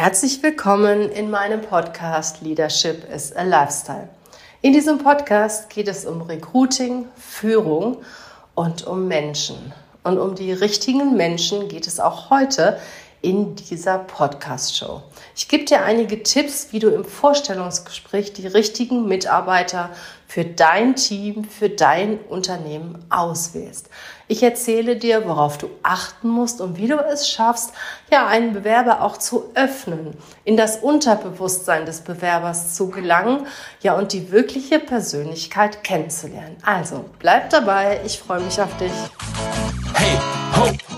[0.00, 4.08] Herzlich willkommen in meinem Podcast Leadership is a Lifestyle.
[4.62, 7.96] In diesem Podcast geht es um Recruiting, Führung
[8.54, 9.72] und um Menschen.
[10.04, 12.78] Und um die richtigen Menschen geht es auch heute
[13.20, 15.02] in dieser Podcast-Show.
[15.34, 19.90] Ich gebe dir einige Tipps, wie du im Vorstellungsgespräch die richtigen Mitarbeiter
[20.26, 23.88] für dein Team, für dein Unternehmen auswählst.
[24.28, 27.72] Ich erzähle dir, worauf du achten musst und wie du es schaffst,
[28.10, 33.46] ja, einen Bewerber auch zu öffnen, in das Unterbewusstsein des Bewerbers zu gelangen,
[33.80, 36.56] ja, und die wirkliche Persönlichkeit kennenzulernen.
[36.62, 38.92] Also, bleib dabei, ich freue mich auf dich.
[39.94, 40.18] Hey,
[40.56, 40.97] ho,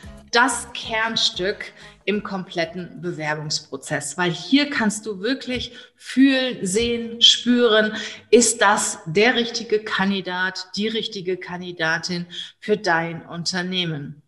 [0.31, 1.73] das Kernstück
[2.05, 7.93] im kompletten Bewerbungsprozess, weil hier kannst du wirklich fühlen, sehen, spüren,
[8.29, 12.25] ist das der richtige Kandidat, die richtige Kandidatin
[12.59, 14.21] für dein Unternehmen.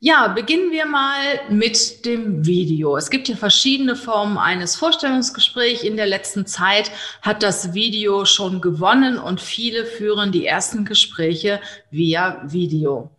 [0.00, 2.96] Ja, beginnen wir mal mit dem Video.
[2.96, 5.82] Es gibt ja verschiedene Formen eines Vorstellungsgesprächs.
[5.82, 11.60] In der letzten Zeit hat das Video schon gewonnen und viele führen die ersten Gespräche
[11.90, 13.10] via Video.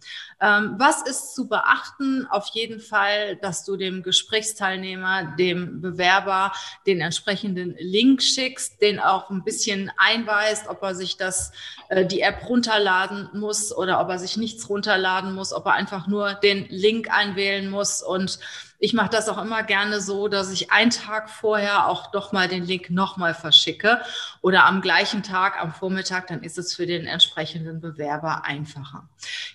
[0.42, 2.26] Ähm, was ist zu beachten?
[2.30, 6.54] Auf jeden Fall, dass du dem Gesprächsteilnehmer, dem Bewerber
[6.86, 11.52] den entsprechenden Link schickst, den auch ein bisschen einweist, ob er sich das,
[11.90, 16.08] äh, die App runterladen muss oder ob er sich nichts runterladen muss, ob er einfach
[16.08, 18.40] nur den Link einwählen muss und
[18.82, 22.48] ich mache das auch immer gerne so, dass ich einen Tag vorher auch doch mal
[22.48, 24.02] den Link nochmal verschicke
[24.42, 29.08] oder am gleichen Tag, am Vormittag, dann ist es für den entsprechenden Bewerber einfacher.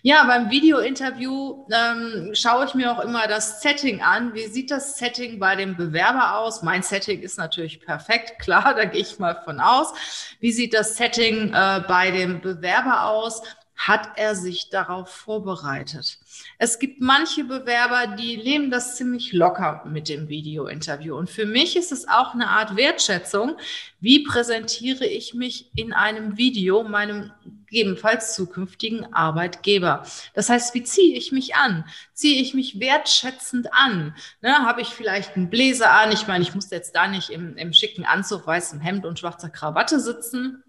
[0.07, 4.35] Ja, beim Video-Interview ähm, schaue ich mir auch immer das Setting an.
[4.35, 6.63] Wie sieht das Setting bei dem Bewerber aus?
[6.63, 9.95] Mein Setting ist natürlich perfekt, klar, da gehe ich mal von aus.
[10.41, 13.41] Wie sieht das Setting äh, bei dem Bewerber aus?
[13.77, 16.19] Hat er sich darauf vorbereitet.
[16.59, 21.17] Es gibt manche Bewerber, die nehmen das ziemlich locker mit dem Video-Interview.
[21.17, 23.57] Und für mich ist es auch eine Art Wertschätzung.
[24.01, 27.33] Wie präsentiere ich mich in einem Video meinem
[27.67, 30.07] gegebenenfalls zukünftigen Arbeitgeber?
[30.35, 31.85] Das heißt, wie ziehe ich mich an?
[32.13, 34.15] Ziehe ich mich wertschätzend an?
[34.41, 36.13] Ne, Habe ich vielleicht einen Bläser an?
[36.13, 39.51] Ich meine, ich muss jetzt da nicht im, im schicken Anzug, weißem Hemd und schwarzer
[39.51, 40.64] Krawatte sitzen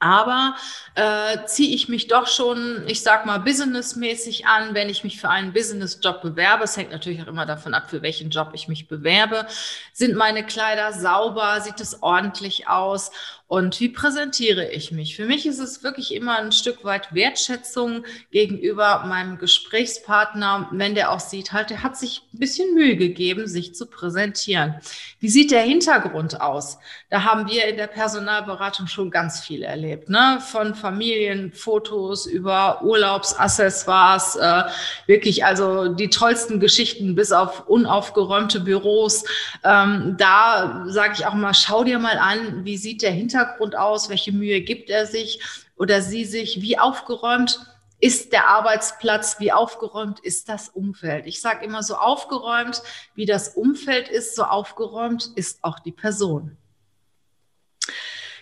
[0.00, 0.56] aber
[0.94, 5.28] äh, ziehe ich mich doch schon, ich sag mal, businessmäßig an, wenn ich mich für
[5.28, 6.64] einen Businessjob bewerbe.
[6.64, 9.46] Es hängt natürlich auch immer davon ab, für welchen Job ich mich bewerbe.
[9.92, 11.60] Sind meine Kleider sauber?
[11.60, 13.12] Sieht es ordentlich aus?
[13.50, 15.16] Und wie präsentiere ich mich?
[15.16, 21.10] Für mich ist es wirklich immer ein Stück weit Wertschätzung gegenüber meinem Gesprächspartner, wenn der
[21.10, 24.76] auch sieht, halt, der hat sich ein bisschen Mühe gegeben, sich zu präsentieren.
[25.18, 26.78] Wie sieht der Hintergrund aus?
[27.08, 30.40] Da haben wir in der Personalberatung schon ganz viel erlebt, ne?
[30.50, 34.62] Von Familienfotos über Urlaubsaccessoires, äh,
[35.06, 39.24] wirklich also die tollsten Geschichten bis auf unaufgeräumte Büros.
[39.64, 44.08] Ähm, da sage ich auch mal, schau dir mal an, wie sieht der Hintergrund aus?
[44.08, 45.40] Welche Mühe gibt er sich
[45.76, 46.62] oder sie sich?
[46.62, 47.60] Wie aufgeräumt
[48.00, 49.40] ist der Arbeitsplatz?
[49.40, 51.26] Wie aufgeräumt ist das Umfeld?
[51.26, 52.82] Ich sage immer, so aufgeräumt,
[53.14, 56.56] wie das Umfeld ist, so aufgeräumt ist auch die Person.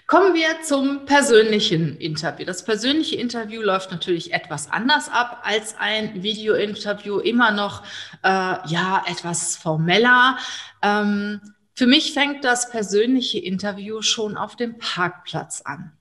[0.08, 2.46] Kommen wir zum persönlichen Interview.
[2.46, 7.84] Das persönliche Interview läuft natürlich etwas anders ab als ein Videointerview, immer noch
[8.22, 10.38] äh, ja etwas formeller.
[10.80, 11.42] Ähm,
[11.74, 15.92] für mich fängt das persönliche Interview schon auf dem Parkplatz an.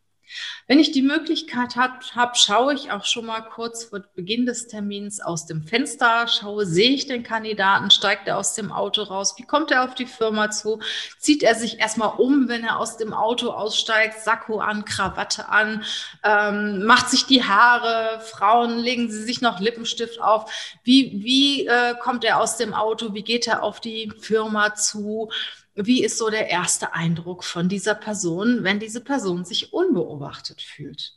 [0.68, 4.68] Wenn ich die Möglichkeit habe, hab, schaue ich auch schon mal kurz vor Beginn des
[4.68, 9.36] Termins aus dem Fenster, schaue, sehe ich den Kandidaten, steigt er aus dem Auto raus,
[9.38, 10.80] wie kommt er auf die Firma zu,
[11.20, 15.84] zieht er sich erstmal um, wenn er aus dem Auto aussteigt, Sakko an, Krawatte an,
[16.24, 20.52] ähm, macht sich die Haare, Frauen legen sie sich noch Lippenstift auf,
[20.84, 25.30] wie, wie äh, kommt er aus dem Auto, wie geht er auf die Firma zu,
[25.78, 31.14] wie ist so der erste Eindruck von dieser Person, wenn diese Person sich unbeobachtet fühlt?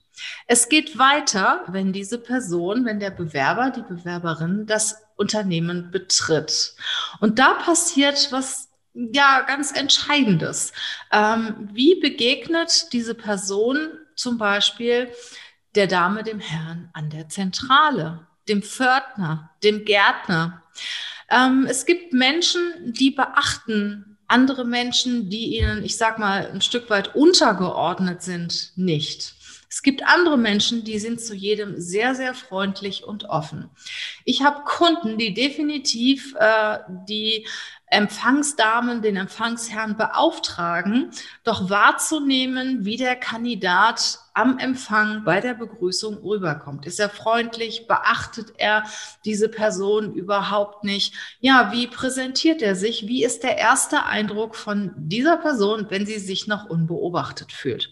[0.47, 6.75] Es geht weiter, wenn diese Person, wenn der Bewerber, die Bewerberin das Unternehmen betritt.
[7.21, 10.73] Und da passiert was ja ganz Entscheidendes.
[11.11, 15.11] Ähm, wie begegnet diese Person zum Beispiel
[15.75, 20.63] der Dame, dem Herrn an der Zentrale, dem Pförtner, dem Gärtner?
[21.31, 26.89] Ähm, es gibt Menschen, die beachten andere Menschen, die ihnen, ich sag mal, ein Stück
[26.91, 29.35] weit untergeordnet sind, nicht.
[29.73, 33.71] Es gibt andere Menschen, die sind zu jedem sehr, sehr freundlich und offen.
[34.25, 36.79] Ich habe Kunden, die definitiv äh,
[37.09, 37.47] die
[37.87, 41.11] Empfangsdamen, den Empfangsherrn beauftragen,
[41.45, 46.85] doch wahrzunehmen, wie der Kandidat am Empfang bei der Begrüßung rüberkommt.
[46.85, 47.87] Ist er freundlich?
[47.87, 48.85] Beachtet er
[49.25, 51.15] diese Person überhaupt nicht?
[51.39, 53.07] Ja, wie präsentiert er sich?
[53.07, 57.91] Wie ist der erste Eindruck von dieser Person, wenn sie sich noch unbeobachtet fühlt?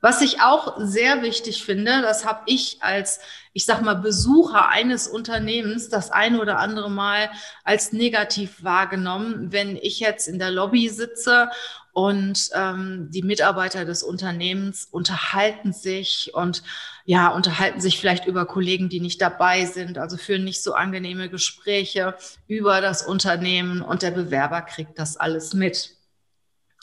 [0.00, 3.18] Was ich auch sehr wichtig finde, das habe ich als,
[3.52, 7.30] ich sag mal, Besucher eines Unternehmens das eine oder andere Mal
[7.64, 11.50] als negativ wahrgenommen, wenn ich jetzt in der Lobby sitze
[11.92, 16.62] und ähm, die Mitarbeiter des Unternehmens unterhalten sich und
[17.04, 21.28] ja, unterhalten sich vielleicht über Kollegen, die nicht dabei sind, also führen nicht so angenehme
[21.28, 22.14] Gespräche
[22.46, 25.97] über das Unternehmen und der Bewerber kriegt das alles mit.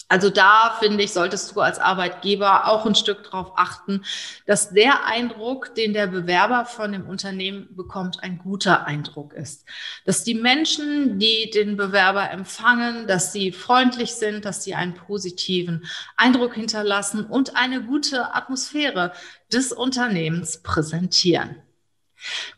[0.08, 4.04] Also da finde ich, solltest du als Arbeitgeber auch ein Stück darauf achten,
[4.46, 9.66] dass der Eindruck, den der Bewerber von dem Unternehmen bekommt, ein guter Eindruck ist.
[10.06, 15.86] Dass die Menschen, die den Bewerber empfangen, dass sie freundlich sind, dass sie einen positiven
[16.18, 19.12] Eindruck hinterlassen und eine gute Atmosphäre
[19.52, 21.65] des Unternehmens präsentieren.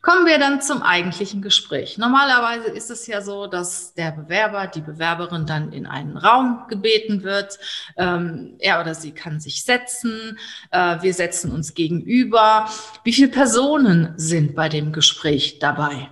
[0.01, 1.97] Kommen wir dann zum eigentlichen Gespräch.
[1.97, 7.23] Normalerweise ist es ja so, dass der Bewerber, die Bewerberin dann in einen Raum gebeten
[7.23, 7.59] wird.
[7.97, 10.37] Ähm, er oder sie kann sich setzen.
[10.71, 12.69] Äh, wir setzen uns gegenüber.
[13.03, 16.09] Wie viele Personen sind bei dem Gespräch dabei?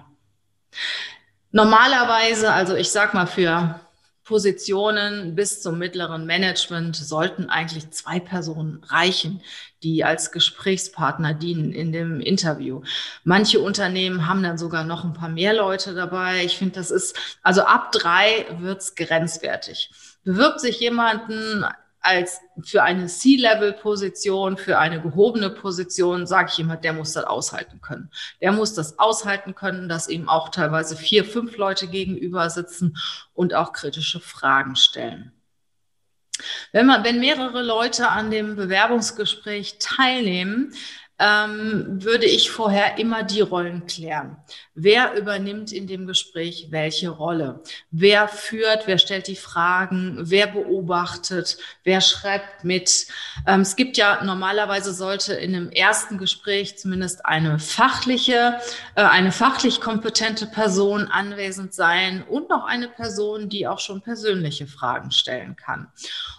[1.52, 3.80] Normalerweise, also ich sag mal für
[4.26, 9.42] Positionen bis zum mittleren Management sollten eigentlich zwei Personen reichen,
[9.84, 12.82] die als Gesprächspartner dienen in dem Interview.
[13.24, 16.44] Manche Unternehmen haben dann sogar noch ein paar mehr Leute dabei.
[16.44, 19.92] Ich finde, das ist, also ab drei wird's grenzwertig.
[20.24, 21.64] Bewirbt sich jemanden
[22.06, 27.82] als für eine C-Level-Position, für eine gehobene Position, sage ich immer, der muss das aushalten
[27.82, 28.12] können.
[28.42, 32.96] Der muss das aushalten können, dass ihm auch teilweise vier, fünf Leute gegenüber sitzen
[33.34, 35.32] und auch kritische Fragen stellen.
[36.72, 40.74] Wenn, man, wenn mehrere Leute an dem Bewerbungsgespräch teilnehmen,
[41.18, 44.38] ähm, würde ich vorher immer die Rollen klären.
[44.74, 47.62] Wer übernimmt in dem Gespräch welche Rolle?
[47.92, 48.88] Wer führt?
[48.88, 50.18] Wer stellt die Fragen?
[50.20, 51.58] Wer beobachtet?
[51.84, 53.08] Wer schreibt mit?
[53.48, 58.60] Ähm, es gibt ja normalerweise sollte in einem ersten Gespräch zumindest eine fachliche,
[58.96, 64.68] äh, eine fachlich kompetente Person anwesend sein und noch eine Person, die auch schon persönliche
[64.68, 65.88] Fragen stellen kann.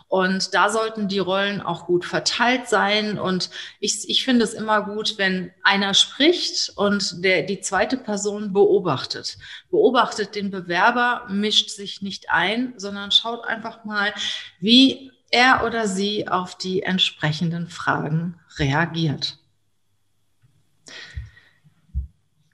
[0.08, 3.18] Und da sollten die Rollen auch gut verteilt sein.
[3.18, 3.50] Und
[3.80, 9.36] ich, ich finde es immer gut, wenn einer spricht und der, die zweite Person beobachtet.
[9.70, 14.12] Beobachtet den Bewerber, mischt sich nicht ein, sondern schaut einfach mal,
[14.60, 19.38] wie er oder sie auf die entsprechenden Fragen reagiert.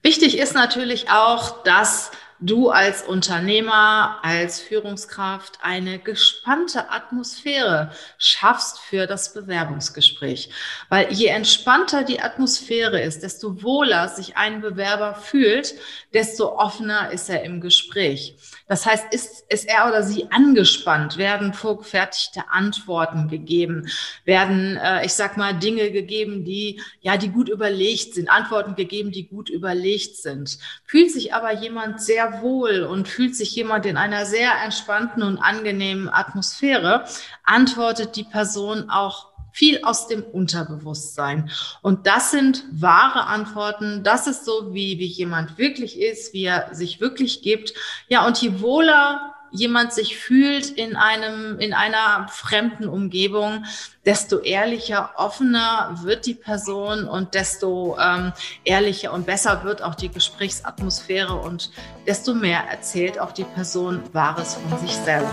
[0.02, 2.11] Wichtig ist natürlich auch, dass
[2.42, 10.50] du als Unternehmer, als Führungskraft eine gespannte Atmosphäre schaffst für das Bewerbungsgespräch.
[10.88, 15.74] Weil je entspannter die Atmosphäre ist, desto wohler sich ein Bewerber fühlt,
[16.12, 18.36] desto offener ist er im Gespräch.
[18.68, 23.88] Das heißt, ist, ist er oder sie angespannt, werden vorgefertigte Antworten gegeben,
[24.24, 29.10] werden, äh, ich sag mal, Dinge gegeben, die, ja, die gut überlegt sind, Antworten gegeben,
[29.10, 30.58] die gut überlegt sind.
[30.84, 32.02] Fühlt sich aber jemand
[32.40, 37.04] wohl und fühlt sich jemand in einer sehr entspannten und angenehmen Atmosphäre,
[37.44, 41.50] antwortet die Person auch viel aus dem Unterbewusstsein.
[41.82, 44.02] Und das sind wahre Antworten.
[44.02, 47.74] Das ist so, wie, wie jemand wirklich ist, wie er sich wirklich gibt.
[48.08, 53.64] Ja, und je wohler jemand sich fühlt in einem, in einer fremden Umgebung,
[54.04, 58.32] desto ehrlicher, offener wird die Person und desto ähm,
[58.64, 61.70] ehrlicher und besser wird auch die Gesprächsatmosphäre und
[62.06, 65.30] desto mehr erzählt auch die Person Wahres von sich selber.